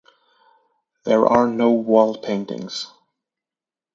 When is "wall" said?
1.73-2.17